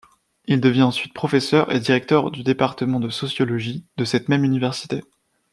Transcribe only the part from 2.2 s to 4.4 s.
du Département de sociologie de cette